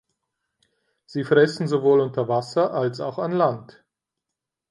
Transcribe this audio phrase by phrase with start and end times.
[1.05, 3.83] Sie fressen sowohl unter Wasser als auch an Land.